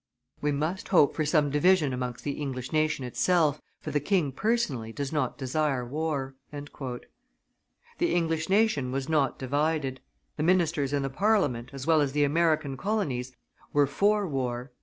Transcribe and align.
We 0.41 0.51
must 0.51 0.87
hope 0.87 1.13
for 1.15 1.25
some 1.27 1.51
division 1.51 1.93
amongst 1.93 2.23
the 2.23 2.31
English 2.41 2.71
nation 2.73 3.05
itself, 3.05 3.61
for 3.79 3.91
the 3.91 3.99
king 3.99 4.31
personally 4.31 4.91
does 4.91 5.13
not 5.13 5.37
desire 5.37 5.85
war." 5.85 6.33
The 6.51 6.97
English 8.11 8.49
nation 8.49 8.91
was 8.91 9.07
not 9.07 9.37
divided. 9.37 10.01
The 10.37 10.41
ministers 10.41 10.91
and 10.91 11.05
the 11.05 11.11
Parliament, 11.11 11.69
as 11.71 11.85
well 11.85 12.01
as 12.01 12.13
the 12.13 12.23
American 12.23 12.77
colonies, 12.77 13.33
were 13.73 13.85
for 13.85 14.27
war. 14.27 14.71